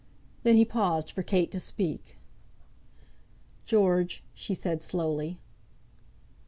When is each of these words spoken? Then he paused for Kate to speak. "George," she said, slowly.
Then 0.41 0.57
he 0.57 0.65
paused 0.65 1.11
for 1.11 1.21
Kate 1.21 1.51
to 1.51 1.59
speak. 1.59 2.17
"George," 3.67 4.23
she 4.33 4.55
said, 4.55 4.81
slowly. 4.81 5.37